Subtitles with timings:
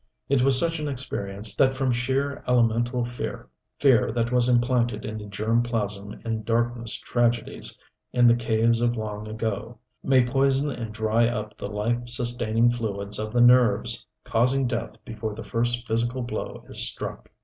[0.29, 3.47] It was such an experience that from sheer, elemental fear
[3.79, 7.77] fear that was implanted in the germ plasm in darkness tragedies
[8.11, 13.19] in the caves of long ago may poison and dry up the life sustaining fluids
[13.19, 17.29] of the nerves, causing death before the first physical blow is struck.